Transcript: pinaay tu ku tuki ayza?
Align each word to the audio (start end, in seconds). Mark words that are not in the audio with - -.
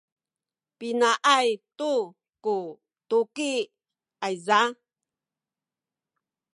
pinaay 0.77 1.47
tu 1.77 1.91
ku 2.43 2.55
tuki 3.09 3.51
ayza? 4.25 4.59